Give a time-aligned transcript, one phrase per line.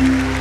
[0.00, 0.39] Mitä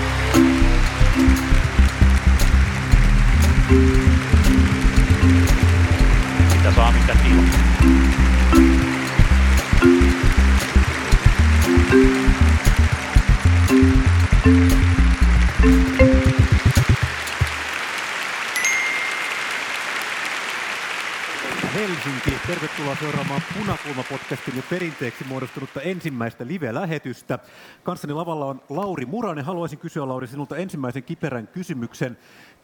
[22.99, 27.39] seuraamaan Punakulma-podcastin jo perinteeksi muodostunutta ensimmäistä live-lähetystä.
[27.83, 29.45] Kanssani lavalla on Lauri Muranen.
[29.45, 32.17] Haluaisin kysyä Lauri sinulta ensimmäisen kiperän kysymyksen.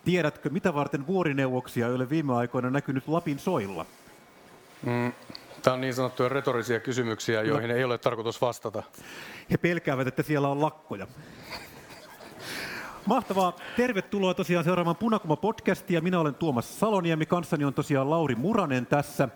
[0.06, 3.86] Tiedätkö, mitä varten vuorineuvoksia ei ole viime aikoina näkynyt Lapin soilla?
[5.62, 8.84] Tämä on niin sanottuja retorisia kysymyksiä, joihin ei ole tarkoitus vastata.
[9.52, 11.08] He pelkäävät, että siellä on lakkoja.
[13.06, 13.56] Mahtavaa.
[13.78, 16.02] Tervetuloa tosiaan seuraamaan Punakuma-podcastia.
[16.02, 17.26] Minä olen Tuomas Saloniemi.
[17.26, 19.30] Kanssani on tosiaan Lauri Muranen tässä.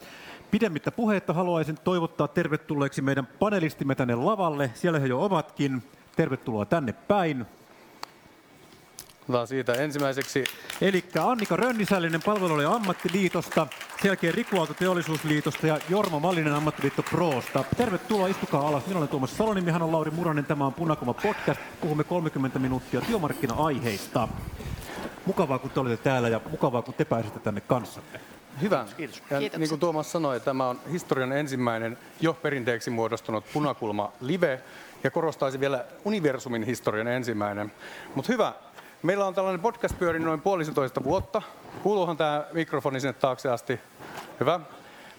[0.51, 4.71] Pidemmittä puhetta haluaisin toivottaa tervetulleeksi meidän panelistimme tänne lavalle.
[4.73, 5.83] Siellä he jo ovatkin.
[6.15, 7.45] Tervetuloa tänne päin.
[9.29, 10.43] Otetaan siitä ensimmäiseksi
[10.81, 13.67] Eli Annika Rönnisällinen Palvelujen ammattiliitosta,
[14.01, 17.63] sen jälkeen Riku Teollisuusliitosta ja Jorma Mallinen Ammattiliitto Proosta.
[17.77, 18.87] Tervetuloa, istukaa alas.
[18.87, 20.45] Minä olen Tuomas Salonimi, hän on Lauri Muranen.
[20.45, 21.61] Tämä on Punakoma podcast.
[21.81, 24.27] Puhumme 30 minuuttia työmarkkina-aiheista.
[25.25, 28.38] Mukavaa, kun te olette täällä ja mukavaa, kun te pääsette tänne kanssamme.
[28.61, 28.85] Hyvä.
[28.97, 29.23] Kiitos.
[29.29, 29.59] Ja Kiitokset.
[29.59, 34.61] niin kuin Tuomas sanoi, tämä on historian ensimmäinen jo perinteeksi muodostunut punakulma live
[35.03, 37.71] ja korostaisin vielä universumin historian ensimmäinen.
[38.15, 38.53] Mutta hyvä,
[39.03, 41.41] meillä on tällainen podcast pyörinyt noin puolitoista vuotta.
[41.83, 43.79] Kuuluuhan tämä mikrofoni sinne taakse asti?
[44.39, 44.59] Hyvä.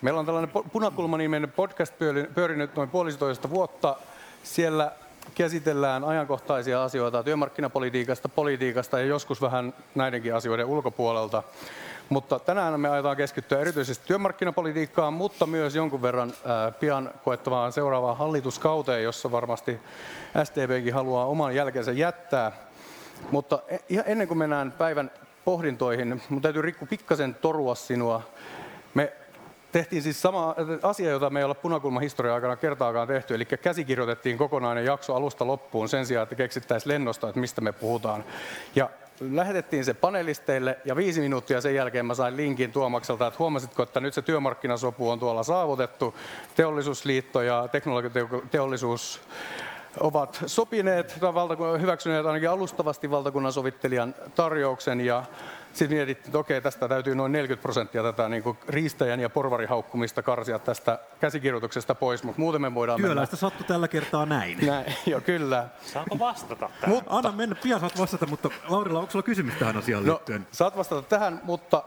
[0.03, 3.97] Meillä on tällainen po- punakulma-niminen podcast pyöri- pyörinyt noin puolitoista vuotta.
[4.43, 4.93] Siellä
[5.35, 11.43] käsitellään ajankohtaisia asioita työmarkkinapolitiikasta, politiikasta ja joskus vähän näidenkin asioiden ulkopuolelta.
[12.11, 16.33] Mutta tänään me aiotaan keskittyä erityisesti työmarkkinapolitiikkaan, mutta myös jonkun verran
[16.81, 19.81] pian koettavaan seuraavaan hallituskauteen, jossa varmasti
[20.45, 22.53] STPkin haluaa oman jälkensä jättää.
[23.31, 25.11] Mutta e- ennen kuin mennään päivän
[25.45, 28.23] pohdintoihin, mun täytyy Rikku pikkasen torua sinua.
[28.95, 29.13] Me
[29.73, 34.39] tehtiin siis sama asia, jota me ei olla punakulman historian aikana kertaakaan tehty, eli käsikirjoitettiin
[34.39, 38.25] kokonainen jakso alusta loppuun sen sijaan, että keksittäisiin lennosta, että mistä me puhutaan.
[38.75, 38.91] Ja
[39.21, 44.01] lähetettiin se panelisteille ja viisi minuuttia sen jälkeen mä sain linkin Tuomakselta, että huomasitko, että
[44.01, 46.15] nyt se työmarkkinasopu on tuolla saavutettu.
[46.57, 49.21] Teollisuusliitto ja teknologiateollisuus
[50.01, 55.25] ovat sopineet tai hyväksyneet ainakin alustavasti valtakunnan sovittelijan tarjouksen ja
[55.73, 60.23] sitten mietittiin, että okei, tästä täytyy noin 40 prosenttia tätä niin kuin riistäjän ja porvarihaukkumista
[60.23, 64.57] karsia tästä käsikirjoituksesta pois, mutta muuten me voidaan Työläistä sattui tällä kertaa näin.
[64.57, 64.73] mennä.
[64.73, 65.67] Näin, jo kyllä.
[65.83, 66.95] Saanko vastata tähän?
[66.95, 70.47] Mut, anna mennä, pian saat vastata, mutta Laurilla, onko sulla kysymys tähän asiaan No, liittyen?
[70.53, 71.83] saat vastata tähän, mutta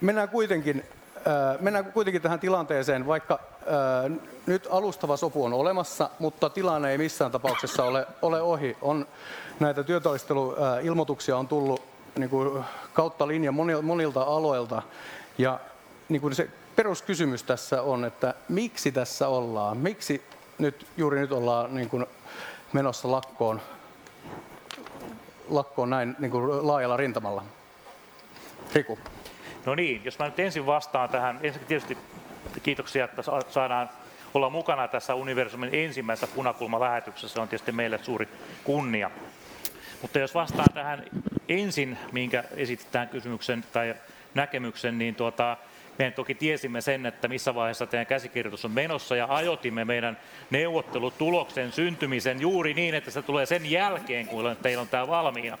[0.00, 0.82] mennään kuitenkin,
[1.16, 6.98] äh, mennään kuitenkin tähän tilanteeseen, vaikka äh, nyt alustava sopu on olemassa, mutta tilanne ei
[6.98, 8.76] missään tapauksessa ole, ole ohi.
[8.82, 9.06] On
[9.60, 14.82] näitä työtaisteluilmoituksia on tullut niin kuin kautta monil- monilta aloilta.
[15.38, 15.60] Ja
[16.08, 19.76] niin kuin se peruskysymys tässä on, että miksi tässä ollaan?
[19.76, 20.22] Miksi
[20.58, 22.06] nyt, juuri nyt ollaan niin kuin
[22.72, 23.60] menossa lakkoon,
[25.48, 27.44] lakkoon näin niin kuin laajalla rintamalla?
[28.74, 28.98] Riku.
[29.66, 31.34] No niin, jos mä nyt ensin vastaan tähän.
[31.34, 31.98] Ensinnäkin tietysti
[32.62, 33.90] kiitoksia, että sa- saadaan
[34.34, 37.34] olla mukana tässä Universumin ensimmäisessä punakulmalähetyksessä.
[37.34, 38.28] Se on tietysti meille suuri
[38.64, 39.10] kunnia.
[40.02, 41.04] Mutta jos vastaan tähän
[41.60, 43.94] ensin, minkä esitetään kysymyksen tai
[44.34, 45.56] näkemyksen, niin tuota,
[45.98, 50.16] me toki tiesimme sen, että missä vaiheessa teidän käsikirjoitus on menossa ja ajoitimme meidän
[50.50, 55.58] neuvottelutuloksen syntymisen juuri niin, että se tulee sen jälkeen, kun teillä on tämä valmiina.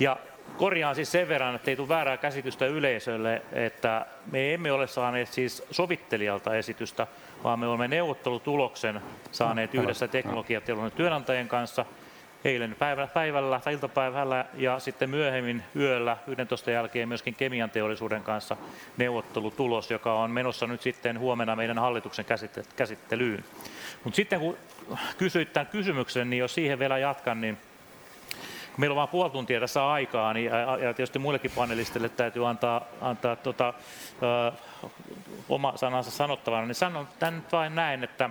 [0.00, 0.16] Ja
[0.56, 5.28] korjaan siis sen verran, että ei tule väärää käsitystä yleisölle, että me emme ole saaneet
[5.28, 7.06] siis sovittelijalta esitystä,
[7.44, 11.84] vaan me olemme neuvottelutuloksen saaneet yhdessä teknologiateollisuuden työnantajien kanssa
[12.44, 18.56] eilen päivällä, päivällä tai iltapäivällä ja sitten myöhemmin yöllä 11 jälkeen myöskin kemian teollisuuden kanssa
[18.96, 23.44] neuvottelutulos, joka on menossa nyt sitten huomenna meidän hallituksen käsitte- käsittelyyn.
[24.04, 24.56] Mutta sitten kun
[25.18, 27.58] kysyit tämän kysymyksen, niin jos siihen vielä jatkan, niin
[28.72, 30.50] kun meillä on vain puoli tuntia tässä aikaa, niin,
[30.82, 33.74] ja tietysti muillekin panelisteille täytyy antaa, antaa tota,
[34.22, 34.52] ö,
[35.48, 38.30] oma sanansa sanottavana, niin sanon tämän vain näin, että,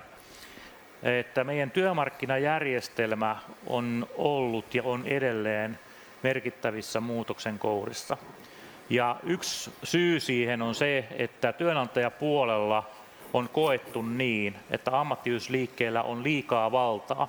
[1.03, 3.37] että meidän työmarkkinajärjestelmä
[3.67, 5.79] on ollut ja on edelleen
[6.23, 8.17] merkittävissä muutoksen kohdissa.
[8.89, 12.89] Ja yksi syy siihen on se, että työnantajapuolella
[13.33, 17.27] on koettu niin, että ammattiyhdysliikkeellä on liikaa valtaa.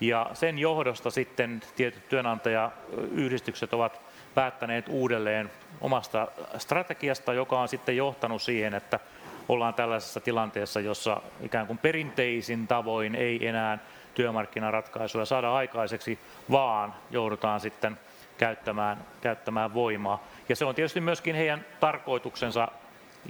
[0.00, 4.00] Ja sen johdosta sitten tietyt työnantajayhdistykset ovat
[4.34, 5.50] päättäneet uudelleen
[5.80, 6.28] omasta
[6.58, 9.00] strategiasta, joka on sitten johtanut siihen, että
[9.48, 13.78] ollaan tällaisessa tilanteessa, jossa ikään kuin perinteisin tavoin ei enää
[14.14, 16.18] työmarkkinaratkaisuja saada aikaiseksi,
[16.50, 17.98] vaan joudutaan sitten
[18.38, 20.24] käyttämään, käyttämään voimaa.
[20.48, 22.68] Ja se on tietysti myöskin heidän tarkoituksensa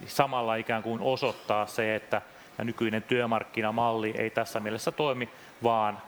[0.07, 2.23] samalla ikään kuin osoittaa se, että
[2.59, 5.29] nykyinen työmarkkinamalli ei tässä mielessä toimi,
[5.63, 5.99] vaan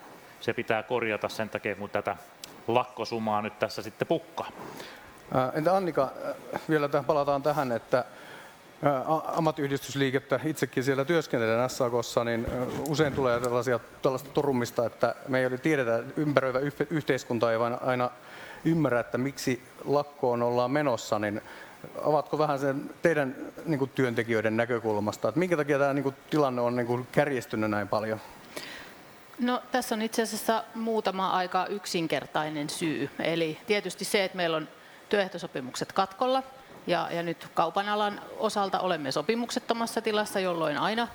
[0.40, 2.16] se pitää korjata sen takia, kun tätä
[2.68, 4.48] lakkosumaa nyt tässä sitten pukkaa.
[5.54, 6.10] Entä Annika,
[6.70, 8.04] vielä palataan tähän, että
[9.26, 12.46] ammattiyhdistysliikettä itsekin siellä työskentelen SAKssa, niin
[12.88, 16.58] usein tulee tällaisia, tällaista torumista, että me ei tiedetä, ympäröivä
[16.90, 18.10] yhteiskunta ei vain aina
[18.64, 21.40] ymmärrä, että miksi lakkoon ollaan menossa, niin
[22.04, 23.36] avatko vähän sen teidän
[23.66, 27.70] niin kuin, työntekijöiden näkökulmasta, että minkä takia tämä niin kuin, tilanne on niin kuin, kärjistynyt
[27.70, 28.20] näin paljon?
[29.40, 33.10] No, tässä on itse asiassa muutama aika yksinkertainen syy.
[33.18, 34.68] Eli tietysti se, että meillä on
[35.08, 36.42] työehtosopimukset katkolla,
[36.88, 41.08] ja, ja nyt kaupan alan osalta olemme sopimuksettomassa tilassa, jolloin aina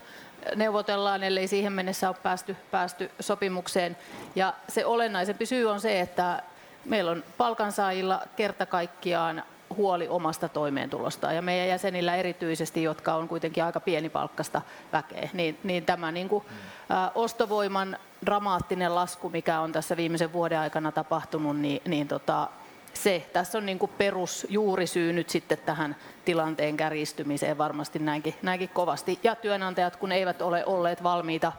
[0.56, 3.98] neuvotellaan, ellei siihen mennessä ole päästy, päästy sopimukseen.
[4.36, 6.44] Ja se olennaisempi syy on se, että
[6.86, 9.44] meillä on palkansaajilla kerta kaikkiaan
[9.78, 14.62] huoli omasta toimeentulosta ja meidän jäsenillä erityisesti, jotka on kuitenkin aika pienipalkkasta
[14.94, 16.46] väkeä, niin, niin tämä niin kuin,
[16.92, 22.48] ä, ostovoiman dramaattinen lasku, mikä on tässä viimeisen vuoden aikana tapahtunut, niin, niin tota,
[22.94, 23.30] se.
[23.34, 25.96] Tässä on niin kuin perusjuurisyy nyt sitten tähän
[26.26, 29.20] tilanteen kärjistymiseen varmasti näinkin, näinkin kovasti.
[29.24, 31.52] Ja työnantajat, kun eivät ole olleet valmiita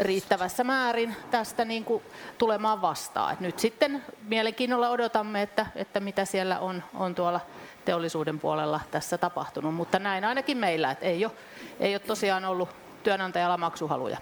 [0.00, 2.02] riittävässä määrin tästä niin kuin
[2.38, 3.32] tulemaan vastaan.
[3.32, 7.40] Et nyt sitten mielenkiinnolla odotamme, että, että mitä siellä on, on tuolla
[7.84, 11.32] teollisuuden puolella tässä tapahtunut, mutta näin ainakin meillä, että ei ole,
[11.80, 12.68] ei ole tosiaan ollut
[13.02, 14.18] työnantajalla maksuhaluja.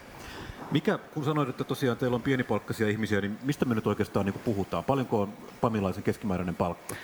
[0.71, 4.41] Mikä, kun sanoit, että tosiaan teillä on pienipalkkaisia ihmisiä, niin mistä me nyt oikeastaan niin
[4.45, 4.85] puhutaan?
[4.85, 6.95] Paljonko on pamilaisen keskimääräinen palkka?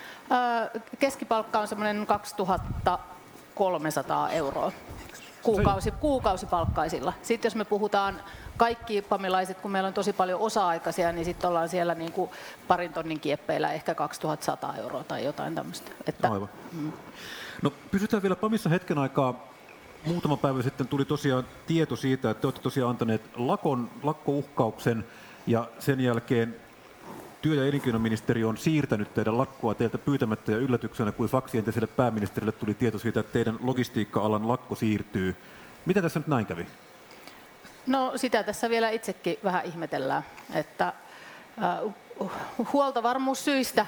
[0.98, 4.72] keskipalkka on semmoinen 2300 euroa
[5.42, 7.12] kuukausi, kuukausipalkkaisilla.
[7.22, 8.20] Sitten jos me puhutaan
[8.56, 12.30] kaikki pamilaiset, kun meillä on tosi paljon osa-aikaisia, niin sitten ollaan siellä niin kuin
[12.68, 15.90] parin tonnin kieppeillä ehkä 2100 euroa tai jotain tämmöistä.
[16.06, 16.48] Että, Aivan.
[16.72, 16.92] Mm.
[17.62, 19.55] No pysytään vielä Pamissa hetken aikaa
[20.06, 25.04] muutama päivä sitten tuli tosiaan tieto siitä, että te olette tosiaan antaneet lakon, lakkouhkauksen
[25.46, 26.56] ja sen jälkeen
[27.42, 32.52] työ- ja elinkeinoministeri on siirtänyt teidän lakkoa teiltä pyytämättä ja yllätyksenä, kuin faksi entiselle pääministerille
[32.52, 35.36] tuli tieto siitä, että teidän logistiikka-alan lakko siirtyy.
[35.86, 36.66] Mitä tässä nyt näin kävi?
[37.86, 40.22] No sitä tässä vielä itsekin vähän ihmetellään,
[40.54, 40.92] että
[41.62, 41.94] äh,
[42.72, 43.86] huoltovarmuussyistä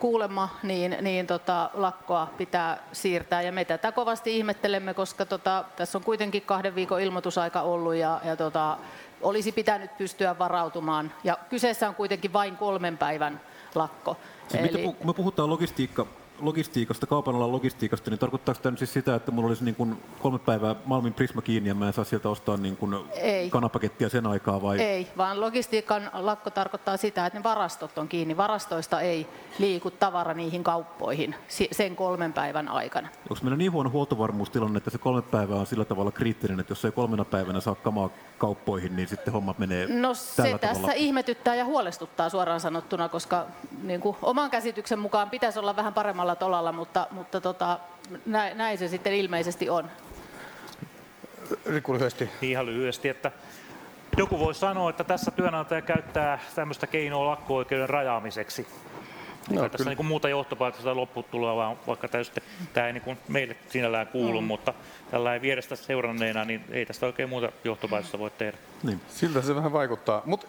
[0.00, 3.42] kuulemma, niin, niin tota, lakkoa pitää siirtää.
[3.42, 8.20] Ja me tätä kovasti ihmettelemme, koska tota, tässä on kuitenkin kahden viikon ilmoitusaika ollut ja,
[8.24, 8.78] ja tota,
[9.22, 11.12] olisi pitänyt pystyä varautumaan.
[11.24, 13.40] Ja kyseessä on kuitenkin vain kolmen päivän
[13.74, 14.16] lakko.
[14.48, 14.82] Siis Eli...
[14.82, 16.06] kun me puhutaan logistiikka
[16.40, 20.38] logistiikasta, kaupan alan logistiikasta, niin tarkoittaako tämä siis sitä, että mulla olisi niin kuin kolme
[20.38, 23.50] päivää Malmin Prisma kiinni ja mä en saa sieltä ostaa niin kuin Ei.
[23.50, 24.80] kanapakettia sen aikaa vai?
[24.80, 28.36] Ei, vaan logistiikan lakko tarkoittaa sitä, että ne varastot on kiinni.
[28.36, 29.26] Varastoista ei
[29.58, 31.34] liiku tavara niihin kauppoihin
[31.72, 33.08] sen kolmen päivän aikana.
[33.30, 36.84] Onko meillä niin huono huoltovarmuustilanne, että se kolme päivää on sillä tavalla kriittinen, että jos
[36.84, 40.92] ei kolmena päivänä saa kamaa kauppoihin, niin sitten hommat menee No se tällä tässä tavalla.
[40.96, 43.46] ihmetyttää ja huolestuttaa suoraan sanottuna, koska
[43.82, 47.78] niin kuin oman käsityksen mukaan pitäisi olla vähän paremmalla tolalla, mutta, mutta tota,
[48.26, 49.90] näin, näin se sitten ilmeisesti on.
[51.66, 52.30] Riku lyhyesti.
[52.42, 53.32] Ihan lyhyesti, että
[54.16, 58.66] joku voi sanoa, että tässä työnantaja käyttää tämmöistä keinoa lakko-oikeuden rajaamiseksi.
[59.50, 59.90] No, tässä kyllä.
[59.90, 62.34] niin kuin muuta johtopäätöstä lopputuloa, vaan vaikka täysin,
[62.72, 64.46] tämä ei niin kuin meille sinällään kuulu, mm.
[64.46, 64.74] mutta
[65.10, 68.58] tällä ei vierestä seuranneena, niin ei tästä oikein muuta johtopäätöstä voi tehdä.
[68.82, 69.00] Niin.
[69.08, 70.22] Siltä se vähän vaikuttaa.
[70.24, 70.46] Mutta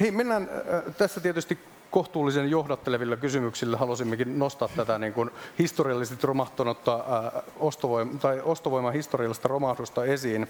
[0.00, 1.58] hei, mennään äh, tässä tietysti
[1.94, 9.48] kohtuullisen johdattelevilla kysymyksillä halusimmekin nostaa tätä niin kuin historiallisesti romahtunutta äh, ostovoima, tai ostovoiman historiallista
[9.48, 10.42] romahdusta esiin.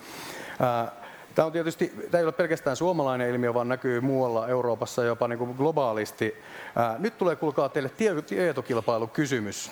[0.63, 0.93] Äh,
[1.35, 5.39] Tämä on tietysti, tämä ei ole pelkästään suomalainen ilmiö, vaan näkyy muualla Euroopassa jopa niin
[5.39, 6.35] kuin globaalisti.
[6.77, 7.91] Ää, nyt tulee kuulkaa teille
[8.27, 9.71] tietokilpailukysymys.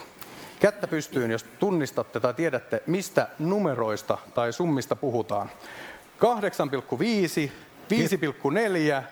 [0.60, 5.50] Kättä pystyyn, jos tunnistatte tai tiedätte, mistä numeroista tai summista puhutaan.
[7.46, 7.50] 8,5,
[7.92, 9.02] 5,4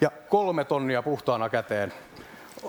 [0.00, 1.92] ja kolme tonnia puhtaana käteen.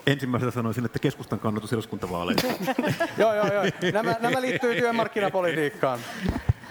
[0.07, 2.47] Ensimmäisenä sanoisin, että keskustan kannatus eduskuntavaaleissa.
[3.17, 3.63] joo, joo, joo.
[3.93, 5.99] Nämä, nämä liittyy työmarkkinapolitiikkaan.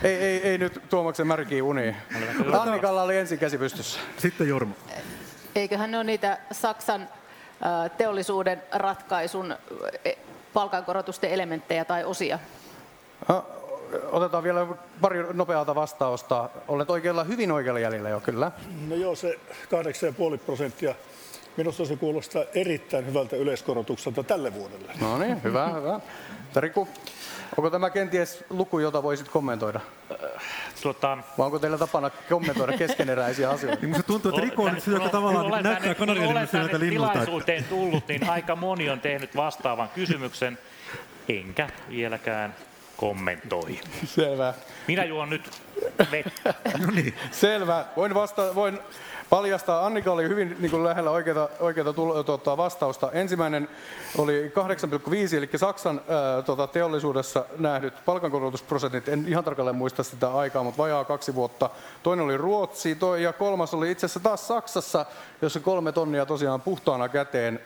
[0.02, 1.96] Ei, ei, ei nyt Tuomaksen märkiä uni.
[2.60, 4.00] Annikalla oli ensin käsi pystyssä.
[4.16, 4.74] Sitten Jorma.
[5.54, 7.08] Eiköhän ne ole niitä Saksan
[7.98, 9.56] teollisuuden ratkaisun
[10.52, 12.38] palkankorotusten elementtejä tai osia?
[14.12, 14.66] Otetaan vielä
[15.00, 16.48] pari nopeata vastausta.
[16.68, 18.52] Olet oikealla, hyvin oikealla jäljellä jo, kyllä.
[18.88, 19.38] No joo, se
[20.32, 20.94] 8,5 prosenttia.
[21.56, 24.92] Minusta se kuulostaa erittäin hyvältä yleiskorotukselta tälle vuodelle.
[25.00, 26.00] No niin, hyvä, hyvä.
[26.52, 26.88] Tariku?
[27.56, 29.80] Onko tämä kenties luku, jota voisit kommentoida?
[30.82, 33.86] Tuota, Vai onko teillä tapana kommentoida keskeneräisiä asioita?
[33.86, 35.94] Niin tuntuu, että Riko on nyt se, joka tavallaan olen näyttää
[36.52, 37.12] näiltä linnulta.
[37.12, 40.58] tilaisuuteen tullut, niin aika moni on tehnyt vastaavan kysymyksen,
[41.28, 42.54] enkä vieläkään
[43.00, 43.80] kommentoi.
[44.04, 44.54] Selvä.
[44.88, 45.50] Minä juon nyt
[46.10, 46.54] vettä.
[46.78, 47.14] No niin.
[47.30, 47.84] Selvä.
[47.96, 48.78] Voin, vasta- voin
[49.30, 51.92] paljastaa, Annika oli hyvin niin kuin lähellä oikeata, oikeata
[52.26, 53.12] tota, vastausta.
[53.12, 53.68] Ensimmäinen
[54.18, 54.52] oli
[55.30, 59.08] 8,5, eli Saksan ää, tota, teollisuudessa nähdyt palkankorotusprosentit.
[59.08, 61.70] En ihan tarkalleen muista sitä aikaa, mutta vajaa kaksi vuotta.
[62.02, 65.06] Toinen oli Ruotsi, toi, ja kolmas oli itse asiassa taas Saksassa,
[65.42, 67.60] jossa kolme tonnia tosiaan puhtaana käteen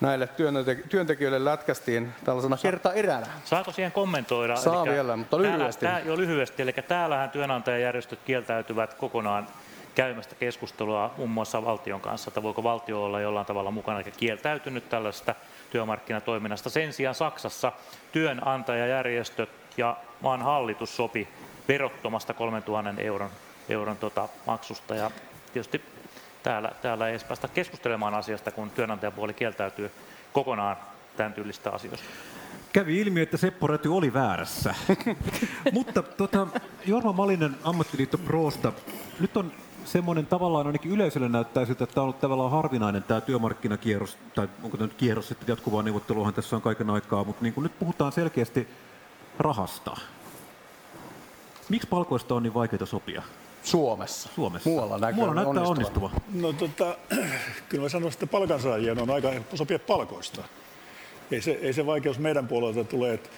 [0.00, 3.26] näille työnte- työntekijöille lätkästiin tällaisena kertaeränä.
[3.44, 4.56] Saako siihen kommentoida?
[4.56, 5.86] Saa Elikkä vielä, mutta lyhyesti.
[5.86, 6.62] Täällä, tää, jo lyhyesti.
[6.62, 9.46] Eli täällähän työnantajajärjestöt kieltäytyvät kokonaan
[9.94, 14.88] käymästä keskustelua muun muassa valtion kanssa, että voiko valtio olla jollain tavalla mukana, eikä kieltäytynyt
[14.88, 15.34] tällaista
[15.70, 16.70] työmarkkinatoiminnasta.
[16.70, 17.72] Sen sijaan Saksassa
[18.12, 21.28] työnantajajärjestöt ja maan hallitus sopi
[21.68, 23.30] verottomasta 3000 euron,
[23.68, 24.94] euron tota, maksusta.
[24.94, 25.10] Ja
[25.52, 25.84] tietysti
[26.42, 29.90] täällä, täällä ei edes päästä keskustelemaan asiasta, kun työnantajapuoli kieltäytyy
[30.32, 30.76] kokonaan
[31.16, 32.06] tämän tyylistä asioista.
[32.72, 34.74] Kävi ilmi, että Seppo Räty oli väärässä.
[35.72, 36.46] Mutta tota,
[36.86, 38.72] Jorma Malinen ammattiliitto Proosta,
[39.20, 39.52] nyt on
[39.84, 44.48] semmoinen tavallaan ainakin yleisölle näyttää siltä, että tämä on ollut tavallaan harvinainen tämä työmarkkinakierros, tai
[44.62, 48.12] onko tämä nyt kierros, että jatkuvaa neuvotteluahan tässä on kaiken aikaa, mutta niin nyt puhutaan
[48.12, 48.68] selkeästi
[49.38, 49.96] rahasta.
[51.68, 53.22] Miksi palkoista on niin vaikeaa sopia
[53.62, 54.28] Suomessa.
[54.34, 54.68] Suomessa?
[54.68, 56.10] Muualla näkyy Muualla näyttää onnistuvan.
[56.10, 56.48] onnistuva.
[56.48, 56.96] No tota,
[57.68, 60.44] kyllä mä sanoisin, että palkansaajien on aika helppo sopia palkoista.
[61.30, 63.28] Ei se, ei se vaikeus meidän puolelta tule, että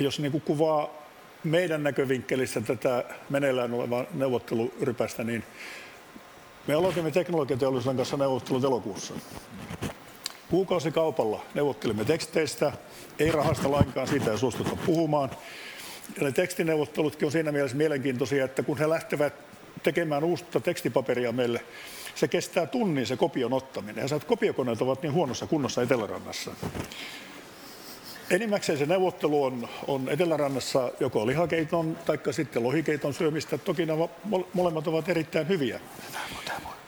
[0.00, 0.88] jos niin kuin kuvaa
[1.44, 5.44] meidän näkövinkkelistä tätä meneillään olevaa neuvottelurypästä, niin
[6.66, 9.14] me aloitimme teknologiateollisuuden kanssa neuvottelut elokuussa.
[10.50, 12.72] Kuukausikaupalla neuvottelimme teksteistä,
[13.18, 15.30] ei rahasta lainkaan, siitä ei suostuta puhumaan.
[16.16, 19.34] Ja ne tekstineuvottelutkin on siinä mielessä mielenkiintoisia, että kun he lähtevät
[19.82, 21.60] tekemään uutta tekstipaperia meille,
[22.14, 24.08] se kestää tunnin se kopion ottaminen.
[24.10, 26.50] Ja että kopiokoneet ovat niin huonossa kunnossa Etelärannassa.
[28.30, 33.58] Enimmäkseen se neuvottelu on, on Etelärannassa joko lihakeiton tai sitten lohikeiton syömistä.
[33.58, 35.80] Toki nämä mole- molemmat ovat erittäin hyviä.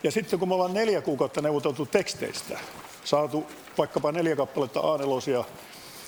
[0.02, 2.58] Ja sitten kun me ollaan neljä kuukautta neuvoteltu teksteistä,
[3.04, 3.46] saatu
[3.78, 5.44] vaikkapa neljä kappaletta A4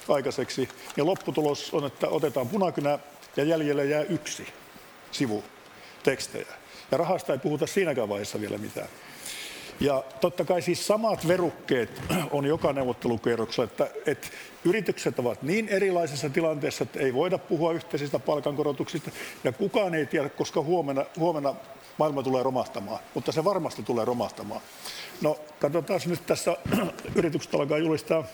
[0.09, 2.99] aikaiseksi, niin lopputulos on, että otetaan punakynä
[3.37, 4.47] ja jäljelle jää yksi
[5.11, 5.45] sivu
[6.03, 6.47] tekstejä.
[6.91, 8.89] Ja rahasta ei puhuta siinäkään vaiheessa vielä mitään.
[9.81, 14.29] Ja totta kai siis samat verukkeet on joka neuvottelukierroksella, että, että
[14.65, 19.11] yritykset ovat niin erilaisessa tilanteessa, että ei voida puhua yhteisistä palkankorotuksista,
[19.45, 21.55] ja kukaan ei tiedä, koska huomenna, huomenna
[21.99, 24.61] maailma tulee romahtamaan, mutta se varmasti tulee romahtamaan.
[25.21, 26.57] No, katsotaan nyt tässä,
[27.15, 28.25] yritykset alkaa julistaa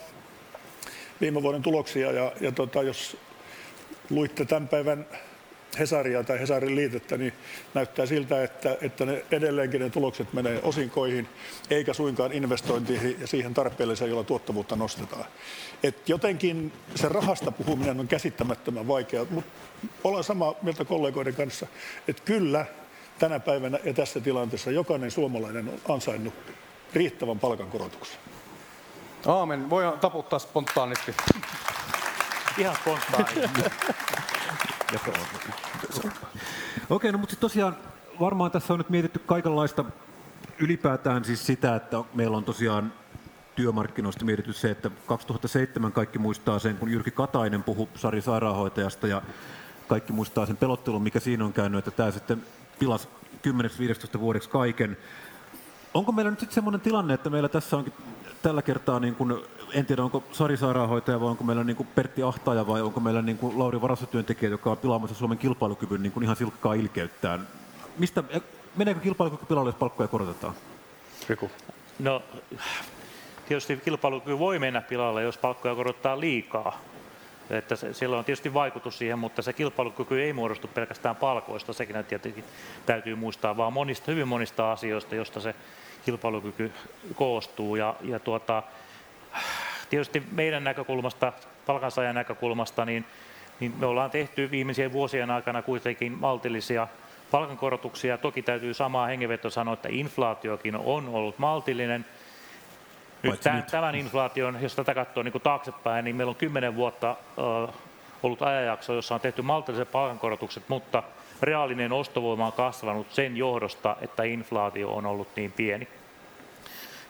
[1.21, 3.17] viime vuoden tuloksia, ja, ja tota, jos
[4.09, 5.05] luitte tämän päivän
[5.79, 7.33] Hesaria tai Hesarin liitettä, niin
[7.73, 11.27] näyttää siltä, että, että ne edelleenkin ne tulokset menee osinkoihin,
[11.69, 15.25] eikä suinkaan investointiin ja siihen tarpeelliseen, jolla tuottavuutta nostetaan.
[15.83, 19.51] Et jotenkin se rahasta puhuminen on käsittämättömän vaikeaa, mutta
[20.03, 21.67] olen samaa mieltä kollegoiden kanssa,
[22.07, 22.65] että kyllä
[23.19, 26.33] tänä päivänä ja tässä tilanteessa jokainen suomalainen on ansainnut
[26.93, 28.30] riittävän palkankorotuksen.
[29.27, 29.69] Aamen.
[29.69, 31.15] Voi taputtaa spontaanisti.
[32.57, 33.49] Ihan spontaani.
[36.89, 37.77] Okei, no mutta tosiaan
[38.19, 39.85] varmaan tässä on nyt mietitty kaikenlaista
[40.59, 42.93] ylipäätään siis sitä, että meillä on tosiaan
[43.55, 49.21] työmarkkinoista mietitty se, että 2007 kaikki muistaa sen, kun Jyrki Katainen puhui Sari sairaanhoitajasta ja
[49.87, 52.43] kaikki muistaa sen pelottelun, mikä siinä on käynyt, että tämä sitten
[52.79, 53.07] pilasi
[54.17, 54.97] 10-15 vuodeksi kaiken.
[55.93, 57.93] Onko meillä nyt sitten semmoinen tilanne, että meillä tässä onkin
[58.41, 59.35] tällä kertaa, niin kuin,
[59.73, 63.21] en tiedä onko Sari sairaanhoitaja vai onko meillä niin kuin Pertti Ahtaja vai onko meillä
[63.21, 67.47] niin kuin Lauri varastotyöntekijä, joka on pilaamassa Suomen kilpailukyvyn niin kuin ihan silkkaa ilkeyttään.
[67.97, 68.23] Mistä,
[68.75, 70.53] meneekö kilpailukyky pilalle, jos palkkoja korotetaan?
[71.29, 71.51] Riku.
[71.99, 72.23] No,
[73.47, 76.79] tietysti kilpailukyky voi mennä pilalle, jos palkkoja korottaa liikaa.
[77.49, 82.05] Että se, sillä on tietysti vaikutus siihen, mutta se kilpailukyky ei muodostu pelkästään palkoista, sekin
[82.05, 82.43] tietenkin
[82.85, 85.55] täytyy muistaa, vaan monista, hyvin monista asioista, josta se
[86.05, 86.71] kilpailukyky
[87.15, 87.75] koostuu.
[87.75, 88.63] Ja, ja tuota,
[89.89, 91.33] tietysti meidän näkökulmasta,
[91.65, 93.05] palkansaajan näkökulmasta, niin,
[93.59, 96.87] niin me ollaan tehty viimeisien vuosien aikana kuitenkin maltillisia
[97.31, 98.17] palkankorotuksia.
[98.17, 102.05] Toki täytyy samaa hengenveto sanoa, että inflaatiokin on ollut maltillinen.
[103.23, 103.67] Nyt tämän, nyt.
[103.67, 107.71] tämän inflaation, jos tätä katsoo niin kuin taaksepäin, niin meillä on kymmenen vuotta ö,
[108.23, 111.03] ollut ajanjakso, jossa on tehty maltilliset palkankorotukset, mutta
[111.41, 115.87] reaalinen ostovoima on kasvanut sen johdosta, että inflaatio on ollut niin pieni.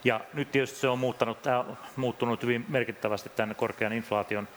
[0.04, 1.64] Ja nyt tietysti se on muuttanut, äh,
[1.96, 4.48] muuttunut hyvin merkittävästi tämän korkean inflaation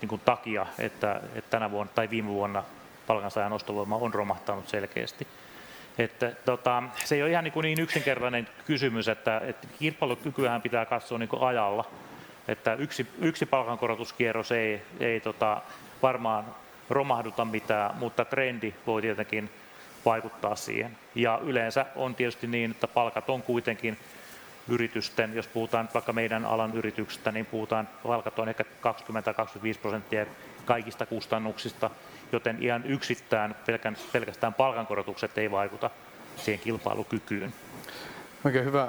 [0.00, 2.64] niin kuin takia, että, että tänä vuonna tai viime vuonna
[3.06, 5.26] palkansaajan ostovoima on romahtanut selkeästi.
[5.98, 10.86] Että, tota, se ei ole ihan niin, kuin niin yksinkertainen kysymys, että, että kilpailukykyähän pitää
[10.86, 11.84] katsoa niin kuin ajalla.
[12.48, 15.60] Että yksi, yksi palkankorotuskierros ei, ei tota,
[16.02, 16.44] varmaan
[16.90, 19.50] romahduta mitään, mutta trendi voi tietenkin
[20.04, 20.98] vaikuttaa siihen.
[21.14, 23.98] Ja yleensä on tietysti niin, että palkat on kuitenkin
[24.68, 28.66] yritysten, jos puhutaan vaikka meidän alan yrityksistä, niin puhutaan, palkat on ehkä 20-25
[29.82, 30.26] prosenttia
[30.64, 31.90] kaikista kustannuksista,
[32.32, 33.54] joten ihan yksittäin
[34.12, 35.90] pelkästään palkankorotukset ei vaikuta
[36.36, 37.52] siihen kilpailukykyyn.
[38.44, 38.88] Oikein hyvä.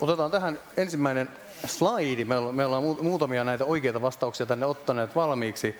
[0.00, 1.28] Otetaan tähän ensimmäinen
[1.66, 2.24] slaidi.
[2.24, 5.78] Meillä on, meillä on muutamia näitä oikeita vastauksia tänne ottaneet valmiiksi.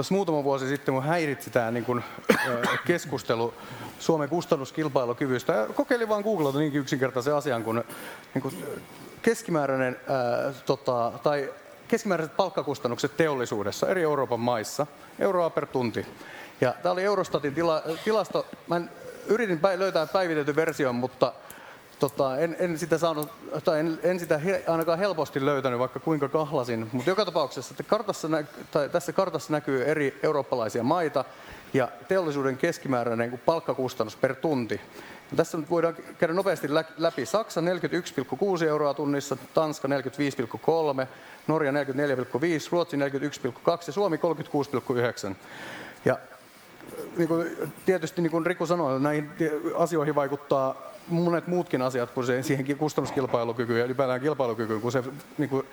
[0.00, 2.02] Tuossa muutama vuosi sitten mun häiritsi tämä niin kun,
[2.86, 3.54] keskustelu
[3.98, 5.66] Suomen kustannuskilpailukyvystä.
[5.74, 7.84] Kokeilin vaan googlata niinkin yksinkertaisen asian kuin,
[8.34, 8.64] niin kuin
[9.22, 11.52] keskimääräinen, ää, tota, tai
[11.88, 14.86] keskimääräiset palkkakustannukset teollisuudessa eri Euroopan maissa,
[15.18, 16.06] euroa per tunti.
[16.60, 18.46] Ja tämä oli Eurostatin tila, tilasto.
[18.66, 18.90] Mä en,
[19.26, 21.32] yritin löytää päivitetyn version, mutta
[22.00, 23.28] tota, en, en, sitä saanut,
[23.64, 26.88] tai en, en sitä he, ainakaan helposti löytänyt, vaikka kuinka kahlasin.
[26.92, 31.24] Mutta joka tapauksessa että kartassa nä, tai tässä kartassa näkyy eri eurooppalaisia maita
[31.74, 34.80] ja teollisuuden keskimääräinen niin palkkakustannus per tunti.
[35.30, 37.26] Ja tässä nyt voidaan käydä nopeasti läpi.
[37.26, 41.06] Saksa 41,6 euroa tunnissa, Tanska 45,3,
[41.46, 41.76] Norja 44,5,
[42.72, 43.02] Ruotsi 41,2
[43.86, 44.16] ja Suomi
[45.30, 45.34] 36,9.
[46.04, 46.18] Ja
[47.16, 49.30] niin kuin, tietysti niin kuin Riku sanoi, näihin
[49.76, 55.02] asioihin vaikuttaa monet muutkin asiat kuin se, siihen kustannuskilpailukykyyn ja ylipäätään kilpailukykyyn kuin se
[55.38, 55.66] niin kuin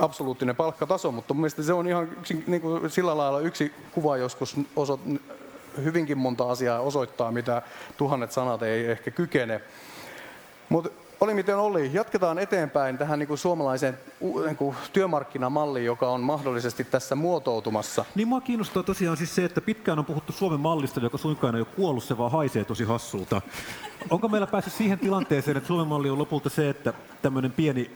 [0.00, 2.08] absoluuttinen palkkataso, mutta mielestäni se on ihan
[2.46, 5.00] niin kuin sillä lailla yksi kuva joskus osoit,
[5.84, 7.62] hyvinkin monta asiaa osoittaa, mitä
[7.96, 9.60] tuhannet sanat ei ehkä kykene.
[10.68, 11.90] Mutta oli miten oli.
[11.92, 13.98] Jatketaan eteenpäin tähän niin kuin suomalaiseen
[14.46, 18.04] niin kuin työmarkkinamalliin, joka on mahdollisesti tässä muotoutumassa.
[18.14, 21.60] Niin mua kiinnostaa tosiaan siis se, että pitkään on puhuttu Suomen mallista, joka suinkaan ei
[21.60, 23.42] ole kuollut, se vaan haisee tosi hassulta.
[24.10, 27.90] Onko meillä päässyt siihen tilanteeseen, että Suomen malli on lopulta se, että tämmöinen pieni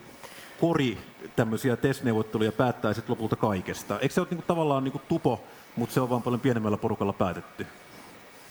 [0.60, 0.98] kori
[1.36, 3.98] tämmöisiä testneuvotteluja päättäisi lopulta kaikesta?
[4.00, 5.40] Eikö se ole niin kuin, tavallaan niin kuin tupo,
[5.76, 7.66] mutta se on vaan paljon pienemmällä porukalla päätetty?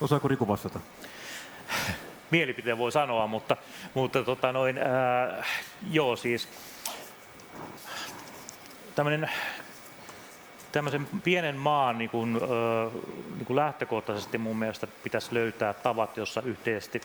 [0.01, 0.79] Osaako Riku vastata?
[2.33, 3.57] Mielipiteen voi sanoa, mutta,
[3.93, 5.43] mutta tota noin, ää,
[5.91, 6.49] joo siis
[8.95, 9.29] tämmöinen
[10.71, 12.33] tämmöisen pienen maan niin kuin,
[13.35, 17.01] niin kuin lähtökohtaisesti mun mielestä pitäisi löytää tavat, jossa yhteisesti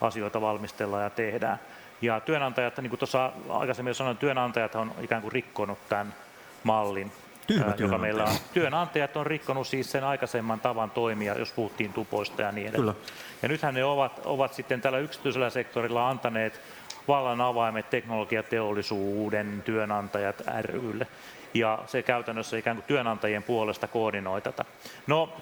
[0.00, 1.60] asioita valmistellaan ja tehdään.
[2.02, 6.14] Ja työnantajat, niin kuin tuossa aikaisemmin sanoin, työnantajat on ikään kuin rikkonut tämän
[6.64, 7.12] mallin
[7.46, 8.36] Tyhmä joka meillä on.
[8.52, 12.94] Työnantajat on rikkonut siis sen aikaisemman tavan toimia, jos puhuttiin tupoista ja niin edelleen.
[12.94, 13.06] Kyllä.
[13.42, 16.60] Ja nythän ne ovat, ovat sitten tällä yksityisellä sektorilla antaneet
[17.08, 21.06] vallan avaimet teknologiateollisuuden työnantajat rylle.
[21.54, 24.64] Ja se käytännössä ikään kuin työnantajien puolesta koordinoi tätä.
[25.06, 25.32] No,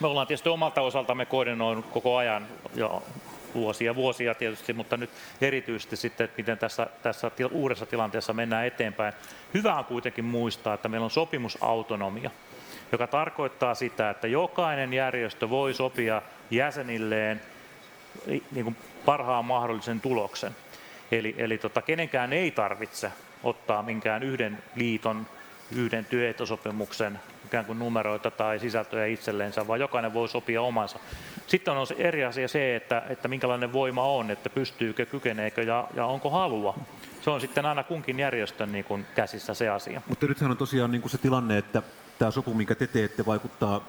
[0.00, 3.02] me ollaan tietysti omalta osaltamme koordinoinut koko ajan jo
[3.54, 9.12] vuosia vuosia tietysti, mutta nyt erityisesti sitten, että miten tässä, tässä uudessa tilanteessa mennään eteenpäin.
[9.54, 12.30] Hyvä on kuitenkin muistaa, että meillä on sopimusautonomia,
[12.92, 17.40] joka tarkoittaa sitä, että jokainen järjestö voi sopia jäsenilleen
[18.26, 20.56] niin kuin parhaan mahdollisen tuloksen.
[21.12, 23.12] Eli, eli tota, kenenkään ei tarvitse
[23.44, 25.26] ottaa minkään yhden liiton,
[25.76, 30.98] yhden työehtosopimuksen ikään kuin numeroita tai sisältöjä itselleensä, vaan jokainen voi sopia omansa.
[31.46, 35.88] Sitten on se eri asia se, että, että minkälainen voima on, että pystyykö, kykeneekö ja,
[35.94, 36.78] ja onko halua.
[37.20, 40.02] Se on sitten aina kunkin järjestön niin kuin käsissä se asia.
[40.08, 41.82] Mutta nythän on tosiaan niin kuin se tilanne, että
[42.18, 43.84] tämä sopu, minkä te teette, vaikuttaa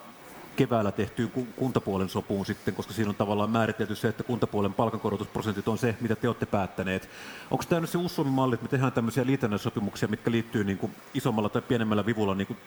[0.56, 5.78] keväällä tehtyyn kuntapuolen sopuun sitten, koska siinä on tavallaan määritelty se, että kuntapuolen palkankorotusprosentit on
[5.78, 7.10] se, mitä te olette päättäneet.
[7.52, 10.96] Onko tämä nyt se uusi Suomi-malli, että me tehdään tämmöisiä liitännäissopimuksia, mitkä liittyy niin kuin
[11.14, 12.58] isommalla tai pienemmällä vivulla niin kuin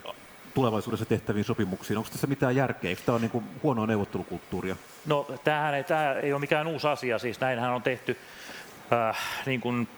[0.54, 1.98] tulevaisuudessa tehtäviin sopimuksiin.
[1.98, 2.90] Onko tässä mitään järkeä?
[2.90, 4.76] Eikö tämä ole niin huonoa neuvottelukulttuuria?
[5.06, 8.16] No tämähän ei, tämä ei ole mikään uusi asia, siis näinhän on tehty
[8.92, 9.88] äh, niin kuin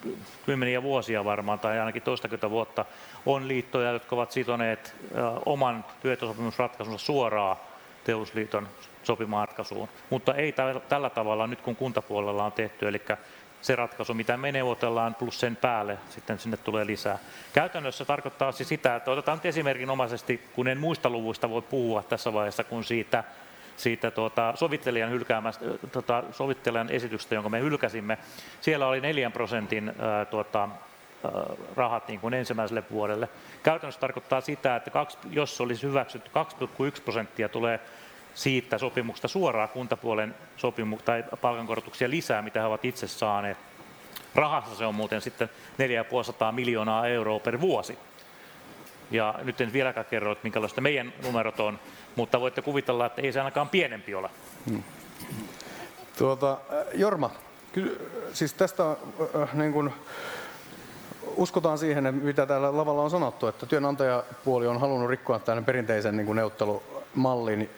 [0.45, 2.85] kymmeniä vuosia varmaan, tai ainakin toistakymmentä vuotta,
[3.25, 7.57] on liittoja, jotka ovat sitoneet äh, oman työehtosopimusratkaisunsa suoraan
[8.03, 8.67] teollisuusliiton
[9.03, 9.89] sopimaan ratkaisuun.
[10.09, 10.51] Mutta ei
[10.89, 13.01] tällä, tavalla nyt kun kuntapuolella on tehty, eli
[13.61, 17.17] se ratkaisu, mitä me neuvotellaan, plus sen päälle sitten sinne tulee lisää.
[17.53, 22.33] Käytännössä tarkoittaa siis sitä, että otetaan nyt esimerkinomaisesti, kun en muista luvuista voi puhua tässä
[22.33, 23.23] vaiheessa, kun siitä,
[23.77, 25.11] siitä tuota, sovittelijan,
[25.91, 28.17] tuota, sovittelijan esityksestä, jonka me hylkäsimme.
[28.61, 30.69] Siellä oli 4 prosentin ää, tuota,
[31.75, 33.29] rahat niin kuin ensimmäiselle vuodelle.
[33.63, 36.31] Käytännössä tarkoittaa sitä, että kaksi, jos olisi hyväksytty
[36.95, 37.79] 2,1 prosenttia tulee
[38.33, 43.57] siitä sopimuksesta suoraan kuntapuolen sopimu- tai palkankorotuksia lisää, mitä he ovat itse saaneet.
[44.35, 47.97] Rahassa se on muuten sitten 4,5 miljoonaa euroa per vuosi.
[49.11, 51.79] Ja nyt en vieläkään kerro, että minkälaista meidän numerot on,
[52.15, 54.29] mutta voitte kuvitella, että ei se ainakaan pienempi ole.
[56.17, 57.29] Tuota, äh, Jorma,
[58.33, 59.91] siis tästä äh, äh, niin kun,
[61.35, 66.25] uskotaan siihen, mitä täällä lavalla on sanottu, että työnantajapuoli on halunnut rikkoa tämän perinteisen niin
[66.25, 67.69] kuin neuvottelumallin.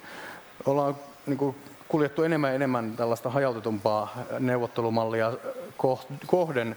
[0.65, 0.95] Ollaan
[1.26, 1.56] niin kuin,
[1.88, 5.32] kuljettu enemmän ja enemmän tällaista hajautetumpaa neuvottelumallia
[5.78, 6.76] koh- kohden.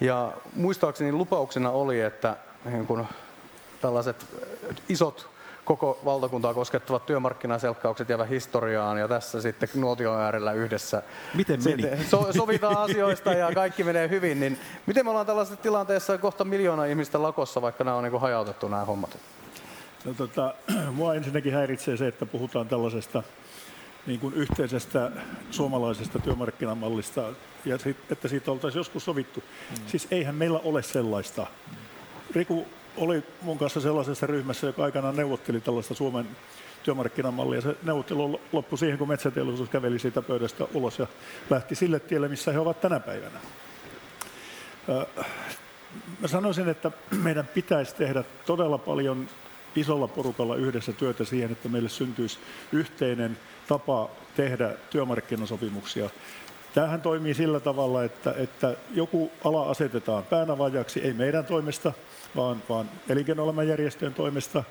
[0.00, 3.06] Ja muistaakseni lupauksena oli, että niin kun,
[3.80, 4.26] tällaiset
[4.88, 5.29] isot
[5.76, 11.02] koko valtakuntaa koskettavat työmarkkinaselkkaukset jäävät historiaan ja tässä sitten nuotion äärellä yhdessä
[11.34, 12.04] Miten meni?
[12.10, 16.84] so, sovitaan asioista ja kaikki menee hyvin, niin miten me ollaan tällaisessa tilanteessa kohta miljoona
[16.84, 19.18] ihmistä lakossa, vaikka nämä on niin kuin hajautettu nämä hommat?
[20.04, 20.54] No, tota,
[20.96, 23.22] mua ensinnäkin häiritsee se, että puhutaan tällaisesta
[24.06, 25.10] niin kuin yhteisestä
[25.50, 27.24] suomalaisesta työmarkkinamallista
[27.64, 29.40] ja sit, että siitä oltaisiin joskus sovittu.
[29.40, 29.76] Mm.
[29.86, 31.46] Siis eihän meillä ole sellaista.
[32.34, 36.26] Riku oli mun kanssa sellaisessa ryhmässä, joka aikanaan neuvotteli tällaista Suomen
[36.82, 37.60] työmarkkinamallia.
[37.60, 41.06] Se neuvottelu loppui siihen, kun metsäteollisuus käveli siitä pöydästä ulos ja
[41.50, 43.40] lähti sille tielle, missä he ovat tänä päivänä.
[46.20, 46.90] Mä sanoisin, että
[47.24, 49.28] meidän pitäisi tehdä todella paljon
[49.76, 52.38] isolla porukalla yhdessä työtä siihen, että meille syntyisi
[52.72, 56.10] yhteinen tapa tehdä työmarkkinasopimuksia.
[56.74, 61.92] Tämähän toimii sillä tavalla, että, että joku ala asetetaan päänavajaksi, ei meidän toimesta,
[62.36, 64.64] vaan, vaan elinkeinoelämän järjestöjen toimesta.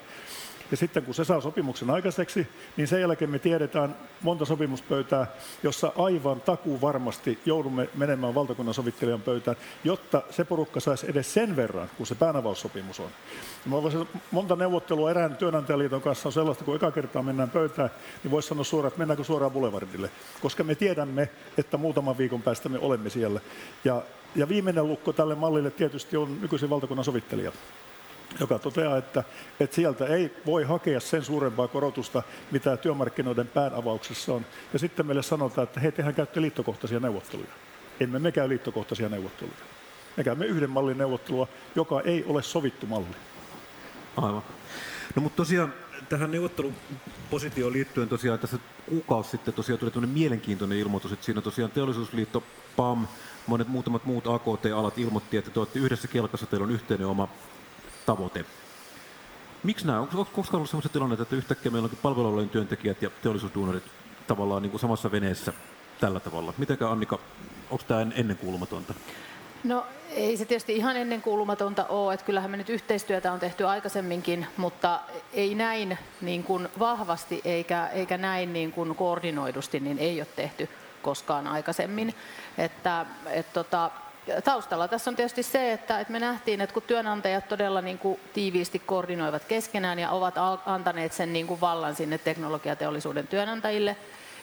[0.71, 5.27] Ja sitten kun se saa sopimuksen aikaiseksi, niin sen jälkeen me tiedetään monta sopimuspöytää,
[5.63, 11.55] jossa aivan takuu varmasti joudumme menemään valtakunnan sovittelijan pöytään, jotta se porukka saisi edes sen
[11.55, 13.09] verran, kun se päänavaussopimus on.
[13.65, 17.89] Ja voisin, monta neuvottelua erään työnantajaliiton kanssa on sellaista, kun eka kertaa mennään pöytään,
[18.23, 20.09] niin voisi sanoa suoraan, että mennäänkö suoraan Boulevardille,
[20.41, 23.41] koska me tiedämme, että muutaman viikon päästä me olemme siellä.
[23.83, 24.01] Ja,
[24.35, 27.51] ja viimeinen lukko tälle mallille tietysti on nykyisin valtakunnan sovittelija
[28.39, 29.23] joka toteaa, että,
[29.59, 34.45] että sieltä ei voi hakea sen suurempaa korotusta, mitä työmarkkinoiden päänavauksessa on.
[34.73, 37.49] Ja sitten meille sanotaan, että hei, tehän käytte liittokohtaisia neuvotteluja.
[37.99, 39.57] Emme me käy liittokohtaisia neuvotteluja.
[40.17, 43.07] Me käymme yhden mallin neuvottelua, joka ei ole sovittu malli.
[44.17, 44.43] Aivan.
[45.15, 45.73] No mutta tosiaan
[46.09, 48.57] tähän neuvottelupositioon liittyen tosiaan tässä
[48.89, 52.43] kuukausi sitten tosiaan tuli mielenkiintoinen ilmoitus, että siinä tosiaan teollisuusliitto,
[52.75, 53.07] PAM,
[53.47, 57.27] monet muutamat muut AKT-alat ilmoitti, että te olette yhdessä kelkassa, teillä on yhteinen oma
[58.05, 58.45] tavoite.
[59.63, 59.99] Miksi nämä?
[59.99, 63.83] Onko koskaan ollut sellaisia tilanne, että yhtäkkiä meillä onkin palvelualojen työntekijät ja teollisuusduunarit
[64.27, 65.53] tavallaan niin kuin samassa veneessä
[65.99, 66.53] tällä tavalla?
[66.57, 67.19] Mitenkä Annika,
[67.69, 68.93] onko tämä ennenkuulumatonta?
[69.63, 74.47] No ei se tietysti ihan ennenkuulumatonta ole, että kyllähän me nyt yhteistyötä on tehty aikaisemminkin,
[74.57, 74.99] mutta
[75.33, 80.69] ei näin niin kuin vahvasti eikä, eikä näin niin kuin koordinoidusti, niin ei ole tehty
[81.01, 82.15] koskaan aikaisemmin.
[82.57, 83.91] Että, et tota,
[84.43, 88.19] taustalla tässä on tietysti se, että, että me nähtiin, että kun työnantajat todella niin kuin
[88.33, 90.35] tiiviisti koordinoivat keskenään ja ovat
[90.65, 93.95] antaneet sen niin kuin vallan sinne teknologiateollisuuden työnantajille,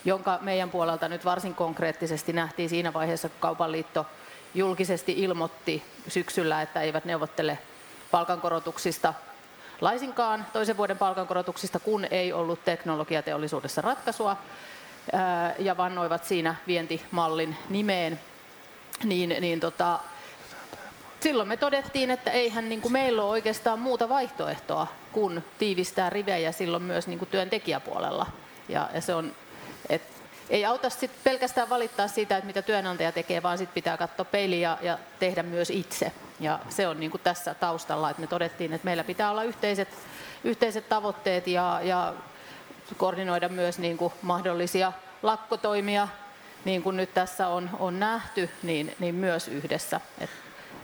[0.05, 4.07] jonka meidän puolelta nyt varsin konkreettisesti nähtiin siinä vaiheessa, kun Kaupan liitto
[4.55, 7.59] julkisesti ilmoitti syksyllä, että eivät neuvottele
[8.11, 9.15] palkankorotuksista
[9.81, 14.37] laisinkaan toisen vuoden palkankorotuksista, kun ei ollut teknologiateollisuudessa ratkaisua
[15.59, 18.21] ja vannoivat siinä vientimallin nimeen
[19.05, 19.99] niin, niin tota,
[21.21, 26.53] silloin me todettiin, että eihän niin kuin meillä ole oikeastaan muuta vaihtoehtoa kuin tiivistää rivejä
[26.53, 28.27] silloin myös niin kuin työntekijäpuolella.
[28.69, 29.33] Ja, ja se on,
[29.89, 30.03] et,
[30.51, 34.69] ei auta sit pelkästään valittaa siitä, että mitä työnantaja tekee, vaan sitten pitää katsoa peiliä
[34.71, 36.13] ja, ja tehdä myös itse.
[36.41, 39.89] Ja se on niin kuin tässä taustalla, että me todettiin, että meillä pitää olla yhteiset,
[40.45, 42.15] yhteiset tavoitteet ja, ja
[42.95, 46.09] koordinoida myös niin kuin mahdollisia lakkotoimia
[46.67, 50.01] niin kuin nyt tässä on, on nähty, niin, niin myös yhdessä.
[50.19, 50.31] Et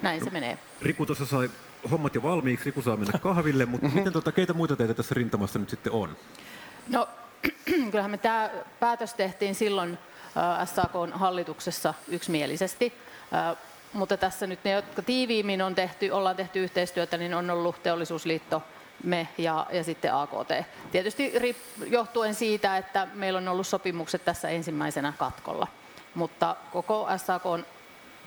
[0.02, 0.58] näin se menee.
[0.82, 1.50] Riku tuossa sai
[1.90, 5.58] hommat jo valmiiksi, Riku saa mennä kahville, mutta miten tuota, keitä muita teitä tässä rintamassa
[5.58, 6.16] nyt sitten on?
[6.88, 7.08] No
[7.90, 9.98] kyllähän me tämä päätös tehtiin silloin
[10.36, 12.92] äh, SAK-hallituksessa yksimielisesti.
[13.34, 13.56] Äh,
[13.92, 18.62] mutta tässä nyt ne, jotka tiiviimmin on tehty, ollaan tehty yhteistyötä, niin on ollut Teollisuusliitto,
[19.02, 20.66] me ja, ja sitten AKT.
[20.92, 21.32] Tietysti
[21.86, 25.66] johtuen siitä, että meillä on ollut sopimukset tässä ensimmäisenä katkolla,
[26.14, 27.66] mutta koko SAK on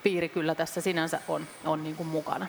[0.03, 2.47] piiri kyllä tässä sinänsä on, on niin kuin mukana.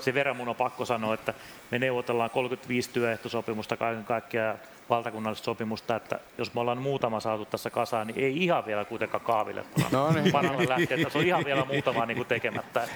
[0.00, 1.34] Sen verran mun on pakko sanoa, että
[1.70, 4.58] me neuvotellaan 35 työehtosopimusta kaiken kaikkiaan
[4.90, 9.24] valtakunnallista sopimusta, että jos me ollaan muutama saatu tässä kasaan, niin ei ihan vielä kuitenkaan
[9.24, 10.32] kaaville no niin.
[10.32, 12.88] paralle lähteä, että se on ihan vielä muutama niin kuin tekemättä.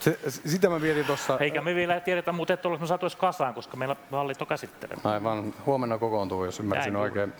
[0.00, 1.38] Se, sitä mä vietin tuossa...
[1.38, 4.96] Eikä me vielä tiedetä muuten, että me saatu kasaan, koska meillä hallinto käsittelee.
[5.04, 7.32] Aivan, huomenna kokoontuu, jos ymmärsin Näin oikein.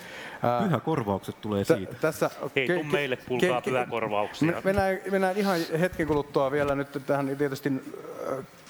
[0.65, 1.95] Pyhäkorvaukset tulee siitä.
[1.95, 4.53] T- tässä, Ei ke- tule meille, kuulkaa pyhäkorvauksia.
[4.65, 7.73] Mennään, mennään ihan hetken kuluttua vielä nyt tähän tietysti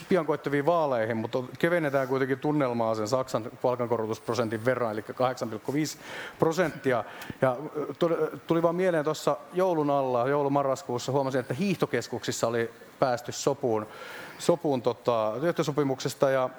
[0.08, 5.06] pian koittaviin vaaleihin, mutta kevennetään kuitenkin tunnelmaa sen Saksan palkankorotusprosentin verran, eli 8,5
[6.38, 7.04] prosenttia.
[7.42, 7.56] Ja
[8.46, 13.86] tuli vaan mieleen tuossa joulun alla, joulumarraskuussa huomasin, että hiihtokeskuksissa oli päästy sopuun,
[14.38, 16.50] sopuun tota, työhtösopimuksesta ja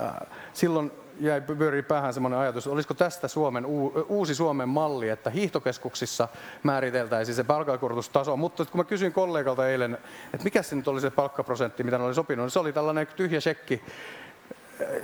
[0.00, 0.14] äh,
[0.52, 3.66] silloin jäi pyörii päähän semmoinen ajatus, olisiko tästä Suomen,
[4.08, 6.28] uusi Suomen malli, että hiihtokeskuksissa
[6.62, 11.10] määriteltäisiin se palkankorotustaso, mutta kun mä kysyin kollegalta eilen, että mikä se nyt oli se
[11.10, 13.82] palkkaprosentti, mitä ne oli sopinut, niin se oli tällainen tyhjä shekki,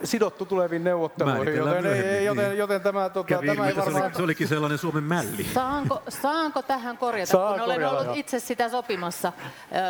[0.05, 4.15] sidottu tuleviin neuvotteluihin, joten, ei, joten, joten tämä, tota, Kävi tämä ei varmaan...
[4.15, 5.45] Se olikin sellainen Suomen mälli.
[5.55, 8.15] Saanko, saanko tähän korjata, Saa kun olen korjata, ollut joo.
[8.15, 9.33] itse sitä sopimassa.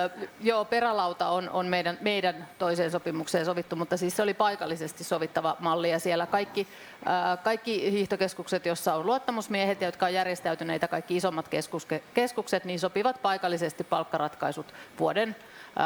[0.07, 5.05] Ö, joo, perälauta on, on meidän, meidän toiseen sopimukseen sovittu, mutta siis se oli paikallisesti
[5.05, 6.69] sovittava malli ja siellä kaikki,
[7.03, 13.23] ö, kaikki hiihtokeskukset, joissa on luottamusmiehet, jotka on järjestäytyneitä, kaikki isommat keskuske, keskukset, niin sopivat
[13.23, 15.37] paikallisesti palkkaratkaisut vuoden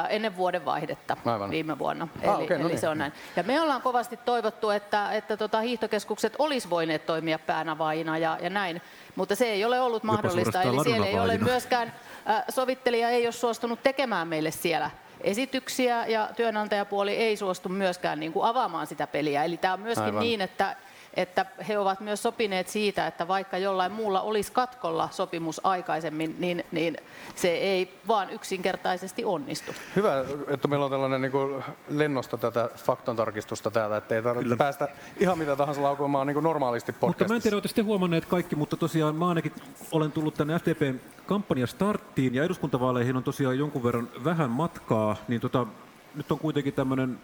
[0.08, 1.50] ennen vuoden vaihdetta Aivan.
[1.50, 2.08] viime vuonna.
[2.26, 2.80] Ah, Eli, okei, no eli niin.
[2.80, 3.12] se on näin.
[3.36, 8.50] Ja me ollaan kovasti toivottu, että, että tota, hiihtokeskukset olisi voineet toimia päänavaajina ja, ja
[8.50, 8.82] näin,
[9.16, 10.62] mutta se ei ole ollut mahdollista.
[10.62, 11.94] Eli siellä ei ole myöskään,
[12.30, 18.32] äh, sovittelija ei ole suostunut tekemään meille siellä esityksiä ja työnantajapuoli ei suostu myöskään niin
[18.32, 19.44] kuin avaamaan sitä peliä.
[19.44, 20.22] Eli tämä on myöskin Aivan.
[20.22, 20.76] niin, että
[21.14, 26.64] että he ovat myös sopineet siitä, että vaikka jollain muulla olisi katkolla sopimus aikaisemmin, niin,
[26.72, 26.96] niin
[27.34, 29.72] se ei vaan yksinkertaisesti onnistu.
[29.96, 34.88] Hyvä, että meillä on tällainen niin kuin lennosta tätä faktantarkistusta täällä, että ei tarvitse päästä
[35.20, 37.42] ihan mitä tahansa laukomaan niin kuin normaalisti Mutta mä en podcastissa.
[37.42, 39.52] tiedä, olette huomanneet kaikki, mutta tosiaan mä ainakin
[39.92, 45.40] olen tullut tänne FDPn kampanja starttiin ja eduskuntavaaleihin on tosiaan jonkun verran vähän matkaa, niin
[45.40, 45.66] tota,
[46.14, 47.18] nyt on kuitenkin tämmöinen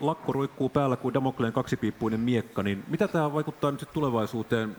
[0.00, 4.76] lakko roikkuu päällä kuin Damokleen kaksipiippuinen miekka, niin mitä tämä vaikuttaa nyt sit tulevaisuuteen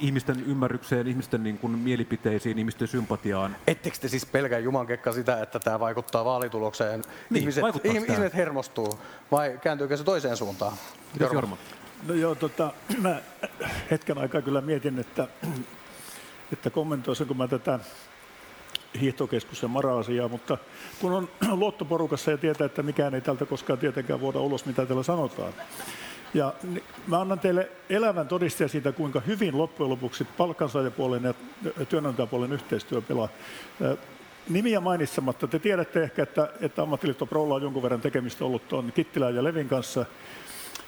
[0.00, 3.56] ihmisten ymmärrykseen, ihmisten niin kuin mielipiteisiin, ihmisten sympatiaan?
[3.66, 7.02] Ettekö te siis pelkää jumankekka sitä, että tämä vaikuttaa vaalitulokseen?
[7.30, 8.98] Niin, ihmiset, ihmiset hermostuu
[9.30, 10.72] vai kääntyykö se toiseen suuntaan?
[11.12, 11.56] Mitäs Jorma?
[12.06, 13.20] No joo, tota, mä
[13.90, 15.28] hetken aikaa kyllä mietin, että,
[16.52, 17.80] että kommentoisinko mä tätä
[19.00, 20.58] hiihtokeskus- ja mara-asiaa, mutta
[21.00, 21.28] kun on
[21.60, 25.52] luottoporukassa ja tietää, että mikään ei tältä koskaan tietenkään vuoda ulos, mitä täällä sanotaan.
[26.34, 26.52] Ja
[27.06, 31.34] mä annan teille elävän todisteen siitä, kuinka hyvin loppujen lopuksi palkansaajapuolen ja
[31.84, 33.28] työnantajapuolen yhteistyö pelaa.
[34.48, 38.92] Nimiä mainitsematta, te tiedätte ehkä, että, että ammattiliitto Prolla on jonkun verran tekemistä ollut tuon
[38.92, 40.04] Kittilän ja Levin kanssa.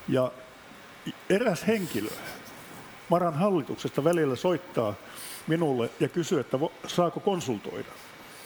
[0.08, 0.32] Ja
[1.30, 2.10] eräs henkilö
[3.08, 4.94] Maran hallituksesta välillä soittaa
[5.48, 7.88] minulle ja kysyy, että saako konsultoida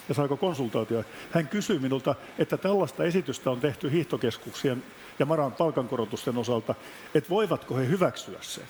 [0.09, 1.05] ja saako konsultaatio.
[1.31, 4.85] Hän kysyy minulta, että tällaista esitystä on tehty hiihtokeskuksien
[5.19, 6.75] ja Maran palkankorotusten osalta,
[7.15, 8.65] että voivatko he hyväksyä sen.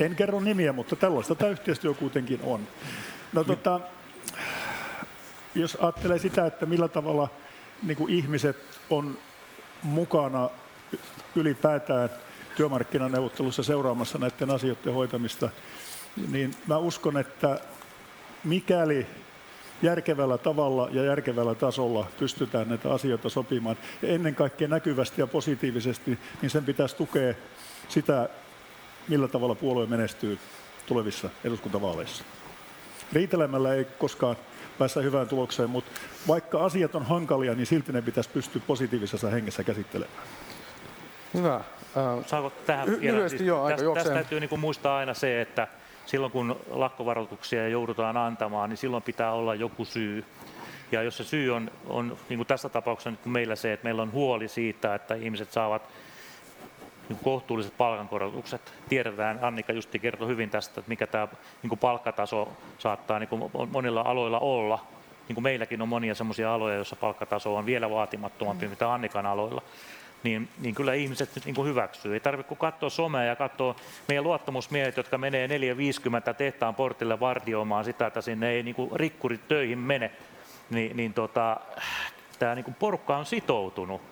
[0.00, 2.68] En kerro nimiä, mutta tällaista tämä yhteistyö kuitenkin on.
[3.32, 3.80] No, tota,
[5.54, 7.28] jos ajattelee sitä, että millä tavalla
[7.82, 8.56] niin kuin ihmiset
[8.90, 9.18] on
[9.82, 10.50] mukana
[11.36, 12.10] ylipäätään
[12.56, 15.48] työmarkkinaneuvottelussa seuraamassa näiden asioiden hoitamista,
[16.30, 17.60] niin mä uskon, että
[18.44, 19.06] mikäli
[19.82, 26.18] järkevällä tavalla ja järkevällä tasolla pystytään näitä asioita sopimaan, ja ennen kaikkea näkyvästi ja positiivisesti,
[26.42, 27.34] niin sen pitäisi tukea
[27.88, 28.28] sitä,
[29.08, 30.38] millä tavalla puolue menestyy
[30.86, 32.24] tulevissa eduskuntavaaleissa.
[33.12, 34.36] Riitelemällä ei koskaan
[34.78, 35.90] päästä hyvään tulokseen, mutta
[36.28, 40.22] vaikka asiat on hankalia, niin silti ne pitäisi pystyä positiivisessa hengessä käsittelemään.
[41.34, 41.60] Hyvä.
[42.26, 43.16] Saanko tähän Ly- vielä?
[43.16, 45.68] lyhyesti joo, aika tästä, tästä täytyy niin kuin muistaa aina se, että
[46.06, 50.24] silloin kun lakkovaroituksia joudutaan antamaan, niin silloin pitää olla joku syy.
[50.92, 54.02] Ja jos se syy on, on niin kuin tässä tapauksessa nyt meillä se, että meillä
[54.02, 55.82] on huoli siitä, että ihmiset saavat
[57.08, 58.72] niin kuin kohtuulliset palkankorotukset.
[58.88, 61.28] Tiedetään, Annika justi kertoi hyvin tästä, että mikä tämä
[61.62, 64.86] niin kuin palkkataso saattaa niin kuin monilla aloilla olla.
[65.28, 69.62] Niin kuin meilläkin on monia sellaisia aloja, joissa palkkataso on vielä vaatimattomampi, mitä Annikan aloilla.
[70.22, 72.14] Niin, niin kyllä ihmiset nyt niin hyväksyy.
[72.14, 73.76] Ei tarvitse kuin katsoa somea ja katsoa
[74.08, 79.78] meidän luottamusmiehet, jotka menee 4.50 tehtaan portille vartioimaan sitä, että sinne ei niin rikkurit töihin
[79.78, 80.10] mene.
[80.70, 81.60] Niin, niin tota,
[82.38, 84.02] tämä niin porukka on sitoutunut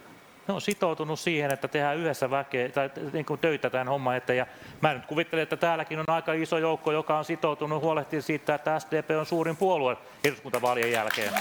[0.49, 4.37] ne on sitoutunut siihen, että tehdään yhdessä väkeä, tai niin kuin töitä tämän homman eteen.
[4.37, 4.47] Ja
[4.81, 8.79] mä nyt kuvittelen, että täälläkin on aika iso joukko, joka on sitoutunut huolehtia siitä, että
[8.79, 11.33] SDP on suurin puolue eduskuntavaalien jälkeen.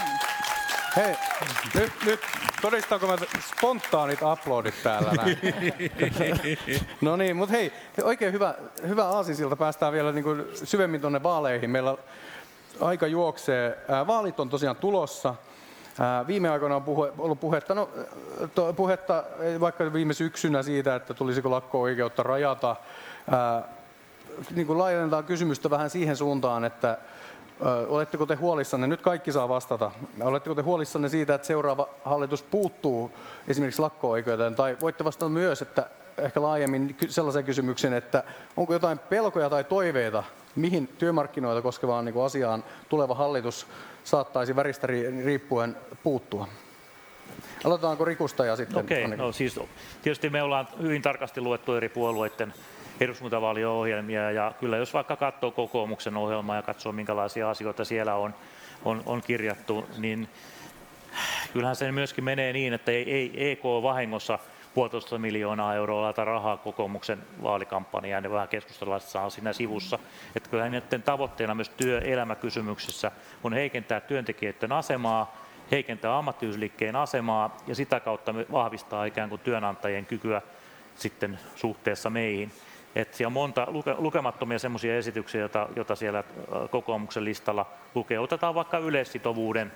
[0.96, 1.16] Hei,
[1.74, 2.20] nyt, nyt
[2.62, 3.16] todistaanko mä
[3.56, 5.38] spontaanit uploadit täällä näin?
[7.00, 8.54] no niin, mutta hei, oikein hyvä,
[8.88, 9.56] hyvä aasinsilta.
[9.56, 11.70] Päästään vielä niin kuin syvemmin tuonne vaaleihin.
[11.70, 11.96] Meillä
[12.80, 13.78] aika juoksee.
[14.06, 15.34] Vaalit on tosiaan tulossa.
[16.26, 17.90] Viime aikoina on puhe, ollut puhetta, no,
[18.54, 19.24] to, puhetta
[19.60, 22.76] vaikka viime syksynä siitä, että tulisiko lakko-oikeutta rajata.
[24.54, 26.98] Niin kuin laajennetaan kysymystä vähän siihen suuntaan, että
[27.88, 29.90] Oletteko te huolissanne, nyt kaikki saa vastata,
[30.20, 33.10] oletteko te huolissanne siitä, että seuraava hallitus puuttuu
[33.48, 35.86] esimerkiksi lakko-oikeuteen, tai voitte vastata myös, että
[36.18, 38.24] ehkä laajemmin ky- sellaiseen kysymykseen, että
[38.56, 40.22] onko jotain pelkoja tai toiveita,
[40.56, 43.66] mihin työmarkkinoita koskevaan niin kuin asiaan tuleva hallitus
[44.04, 46.48] saattaisi väristä ri- riippuen puuttua?
[47.64, 49.22] Aloitetaanko Rikusta ja sitten Okei, Annika?
[49.22, 49.60] no siis
[50.02, 52.54] tietysti me ollaan hyvin tarkasti luettu eri puolueiden
[53.04, 58.34] eduskuntavaaliohjelmia ja kyllä jos vaikka katsoo kokoomuksen ohjelmaa ja katsoo minkälaisia asioita siellä on,
[58.84, 60.28] on, on kirjattu, niin
[61.52, 64.38] kyllähän se myöskin menee niin, että ei, ei EK vahingossa
[64.74, 69.98] puolitoista miljoonaa euroa laita rahaa kokoomuksen vaalikampanjaan, ne vähän keskustellaan saa siinä sivussa.
[70.36, 73.10] Että kyllä niiden tavoitteena myös työelämäkysymyksissä
[73.44, 75.36] on heikentää työntekijöiden asemaa,
[75.70, 80.42] heikentää ammattiyhdysliikkeen asemaa ja sitä kautta vahvistaa ikään kuin työnantajien kykyä
[80.96, 82.52] sitten suhteessa meihin.
[82.94, 86.24] Et siellä on monta luke, lukemattomia semmoisia esityksiä, joita, joita siellä
[86.70, 88.18] kokoomuksen listalla lukee.
[88.18, 89.72] Otetaan vaikka yleissitovuuden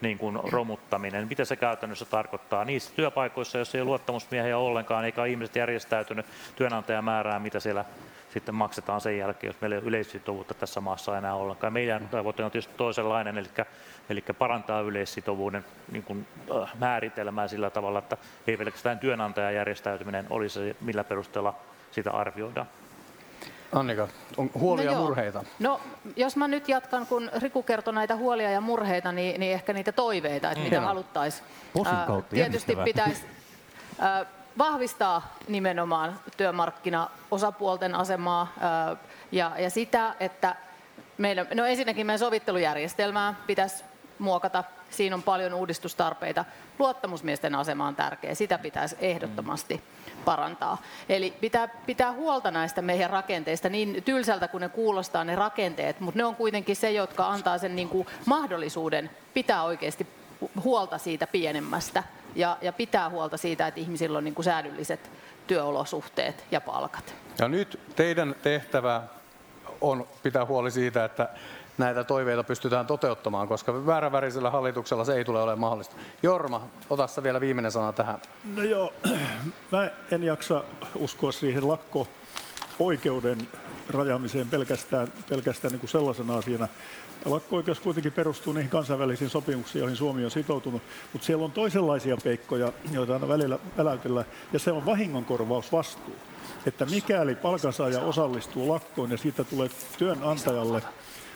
[0.00, 1.28] niin kuin romuttaminen.
[1.28, 2.64] Mitä se käytännössä tarkoittaa?
[2.64, 6.26] Niissä työpaikoissa, jos ei ole luottamusmiehiä ollenkaan, eikä ole ihmiset järjestäytynyt,
[6.56, 7.84] työnantaja määrää, mitä siellä
[8.32, 11.72] sitten maksetaan sen jälkeen, jos meillä ei ole yleissitovuutta tässä maassa enää ollenkaan.
[11.72, 13.48] Meidän tavoite on tietysti toisenlainen, eli,
[14.10, 16.26] eli parantaa yleissitovuuden niin kuin,
[16.78, 21.54] määritelmää sillä tavalla, että ei pelkästään työnantajan järjestäytyminen olisi millä perusteella
[21.90, 22.66] sitä arvioidaan.
[23.72, 25.02] Annika, on huolia ja joo.
[25.02, 25.44] murheita.
[25.58, 25.80] No,
[26.16, 29.92] jos mä nyt jatkan, kun Riku kertoi näitä huolia ja murheita, niin, niin ehkä niitä
[29.92, 30.88] toiveita, että mitä Hienoa.
[30.88, 31.46] haluttaisiin.
[32.06, 33.26] Kautta Tietysti pitäisi
[33.98, 34.26] ää,
[34.58, 38.96] vahvistaa nimenomaan työmarkkinaosapuolten asemaa ää,
[39.32, 40.56] ja, ja sitä, että
[41.18, 43.84] meidän, no ensinnäkin meidän sovittelujärjestelmää pitäisi
[44.18, 44.64] muokata.
[44.90, 46.44] Siinä on paljon uudistustarpeita.
[46.78, 48.34] Luottamusmiesten asema on tärkeä.
[48.34, 49.82] Sitä pitäisi ehdottomasti
[50.24, 50.78] parantaa.
[51.08, 56.18] Eli pitää pitää huolta näistä meidän rakenteista, niin tylsältä kuin ne kuulostaa ne rakenteet, mutta
[56.18, 60.06] ne on kuitenkin se, jotka antaa sen niin kuin mahdollisuuden pitää oikeasti
[60.64, 62.02] huolta siitä pienemmästä
[62.34, 65.10] ja, ja pitää huolta siitä, että ihmisillä on niin kuin säädylliset
[65.46, 67.14] työolosuhteet ja palkat.
[67.38, 69.02] Ja nyt teidän tehtävä
[69.80, 71.28] on pitää huoli siitä, että
[71.78, 75.96] näitä toiveita pystytään toteuttamaan, koska väärävärisellä hallituksella se ei tule olemaan mahdollista.
[76.22, 78.20] Jorma, ota vielä viimeinen sana tähän.
[78.56, 78.92] No joo,
[79.72, 80.64] mä en jaksa
[80.94, 83.38] uskoa siihen lakko-oikeuden
[83.90, 86.68] rajaamiseen pelkästään, pelkästään niin kuin sellaisena asiana.
[87.24, 92.72] Lakko-oikeus kuitenkin perustuu niihin kansainvälisiin sopimuksiin, joihin Suomi on sitoutunut, mutta siellä on toisenlaisia peikkoja,
[92.92, 96.16] joita aina välillä väläytellään, ja se on vahingonkorvausvastuu.
[96.66, 100.82] Että mikäli palkansaaja osallistuu lakkoon ja siitä tulee työnantajalle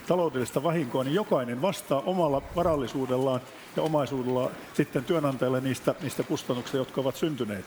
[0.06, 3.40] taloudellista vahinkoa, niin jokainen vastaa omalla varallisuudellaan
[3.76, 7.64] ja omaisuudellaan sitten työnantajalle niistä, niistä kustannuksista, jotka ovat syntyneet.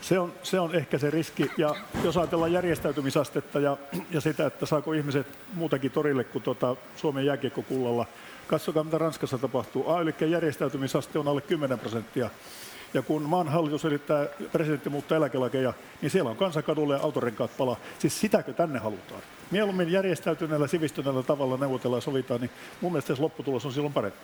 [0.00, 1.50] Se on, se on ehkä se riski.
[1.58, 1.74] Ja
[2.04, 3.76] jos ajatellaan järjestäytymisastetta ja,
[4.10, 8.06] ja sitä, että saako ihmiset muutakin torille kuin tuota Suomen jääkiekkokullalla,
[8.46, 9.90] katsokaa mitä Ranskassa tapahtuu.
[9.90, 9.98] A,
[10.28, 12.30] järjestäytymisaste on alle 10 prosenttia.
[12.94, 17.76] Ja kun maan hallitus yrittää presidentti muuttaa eläkelakeja, niin siellä on kansakadulle ja autorenkaat palaa.
[17.98, 19.22] Siis sitäkö tänne halutaan?
[19.50, 24.18] Mieluummin järjestäytyneellä, sivistyneellä tavalla neuvotellaan ja sovitaan, niin mun mielestä se lopputulos on silloin parempi.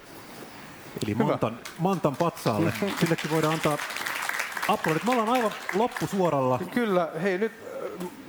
[1.04, 2.72] Eli Mantan, Mantan patsaalle.
[3.00, 3.78] Sillekin voidaan antaa
[4.68, 5.04] aplodit.
[5.04, 6.60] Me ollaan aivan loppusuoralla.
[6.74, 7.52] Kyllä, hei nyt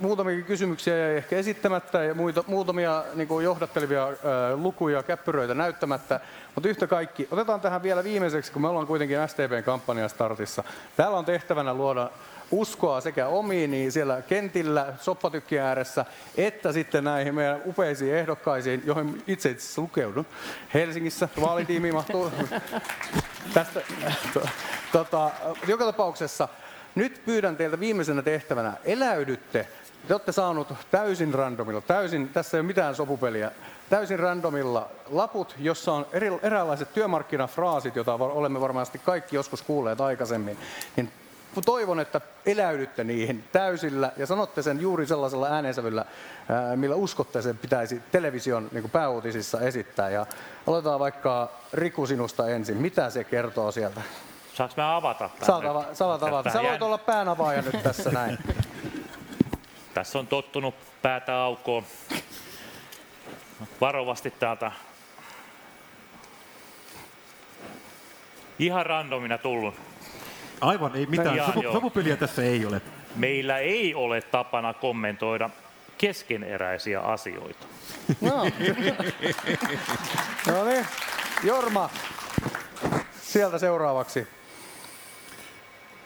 [0.00, 4.14] muutamia kysymyksiä jäi ehkä esittämättä ja muita, muutamia niin kuin johdattelevia äh,
[4.54, 6.20] lukuja, käppyröitä näyttämättä.
[6.54, 10.64] Mutta yhtä kaikki, otetaan tähän vielä viimeiseksi, kun me ollaan kuitenkin STPn kampanjan startissa.
[10.96, 12.10] Täällä on tehtävänä luoda
[12.50, 16.04] uskoa sekä omiin niin siellä kentillä, soppatykkien ääressä,
[16.36, 20.26] että sitten näihin meidän upeisiin ehdokkaisiin, joihin itse itse lukeudun.
[20.74, 22.32] Helsingissä vaalitiimi mahtuu
[23.54, 23.80] tästä.
[24.34, 24.48] to-
[24.92, 25.30] Tota,
[25.66, 26.48] joka tapauksessa
[26.94, 29.66] nyt pyydän teiltä viimeisenä tehtävänä, eläydytte.
[30.08, 33.50] Te olette saanut täysin randomilla, täysin, tässä ei ole mitään sopupeliä,
[33.90, 40.58] täysin randomilla laput, jossa on eri, eräänlaiset työmarkkinafraasit, joita olemme varmasti kaikki joskus kuulleet aikaisemmin.
[40.96, 41.12] Niin
[41.64, 46.04] toivon, että eläydytte niihin täysillä ja sanotte sen juuri sellaisella äänensävyllä,
[46.48, 50.10] ää, millä uskotte sen pitäisi television niin kuin pääuutisissa esittää.
[50.10, 50.26] Ja
[50.66, 52.76] aloitetaan vaikka Riku sinusta ensin.
[52.76, 54.00] Mitä se kertoo sieltä?
[54.54, 55.70] Saanko mä avata tämän Saat, nyt?
[55.70, 56.50] ava, saat avata.
[56.50, 58.38] Sä voit olla päänavaaja nyt tässä näin.
[59.94, 61.84] Tässä on tottunut päätä aukoon.
[63.80, 64.72] Varovasti täältä.
[68.58, 69.74] Ihan randomina tullut.
[70.60, 71.36] Aivan, ei mitään.
[71.36, 71.72] Jaa, Sopu, joo.
[71.72, 72.80] sopupeliä tässä ei ole.
[73.16, 75.50] Meillä ei ole tapana kommentoida
[75.98, 77.66] keskeneräisiä asioita.
[78.20, 78.44] No,
[80.46, 80.86] no niin.
[81.44, 81.90] Jorma,
[83.22, 84.28] sieltä seuraavaksi.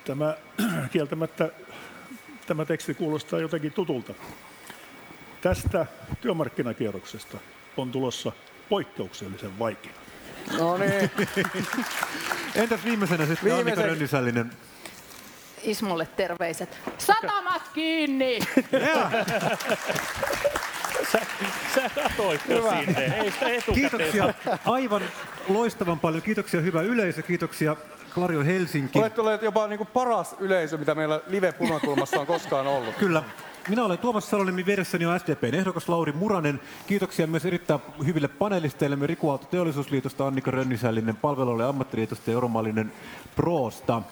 [0.07, 0.35] Tämä
[0.93, 1.49] kieltämättä
[2.47, 4.15] tämä teksti kuulostaa jotenkin tutulta.
[5.41, 5.87] Tästä
[6.21, 7.39] työmarkkinakierroksesta
[7.77, 8.33] on tulossa
[8.69, 9.93] poikkeuksellisen vaikea.
[10.59, 11.11] No niin,
[12.55, 14.51] Entäs viimeisenä sitten Annika Viimeisen- Rönnisällinen?
[15.63, 16.79] Ismolle terveiset.
[16.99, 18.39] Satamat kiinni!
[21.13, 21.21] Sä,
[21.75, 23.05] sä katoit jo sinne.
[23.23, 24.35] Ei sitä Kiitoksia
[24.67, 25.03] aivan
[25.49, 26.23] loistavan paljon.
[26.23, 27.23] Kiitoksia hyvä yleisö.
[27.23, 27.77] Kiitoksia
[28.17, 28.99] Klario Helsinki.
[28.99, 32.95] olet tulleet jopa niin kuin paras yleisö, mitä meillä live-punakulmassa on koskaan ollut.
[33.05, 33.23] Kyllä.
[33.69, 36.61] Minä olen Tuomas Salonimi, vieressäni on SDPn ehdokas Lauri Muranen.
[36.87, 42.93] Kiitoksia myös erittäin hyville panelisteillemme Riku Aalto Teollisuusliitosta, Annika Rönnisällinen, Palveluille ammattiliitosta ja Joromallinen
[43.37, 44.03] Proosta.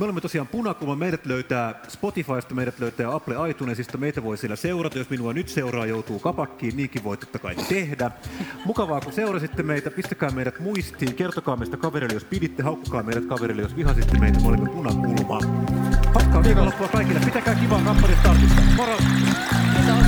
[0.00, 0.96] Me olemme tosiaan Punakulma.
[0.96, 3.98] Meidät löytää Spotifysta, meidät löytää Apple iTunesista.
[3.98, 4.98] Meitä voi siellä seurata.
[4.98, 6.76] Jos minua nyt seuraa, joutuu kapakkiin.
[6.76, 8.10] Niinkin voi totta kai tehdä.
[8.64, 9.90] Mukavaa, kun seurasitte meitä.
[9.90, 11.14] Pistäkää meidät muistiin.
[11.14, 12.62] Kertokaa meistä kaverille, jos piditte.
[12.62, 14.40] Haukkukaa meidät kaverille, jos vihasitte meitä.
[14.40, 15.40] Me olemme Punakulma.
[16.14, 17.20] Hauskaa viikonloppua kaikille.
[17.20, 18.62] Pitäkää kivaa kampparin startista.
[18.76, 18.96] Moro!
[19.76, 20.06] Kiitos.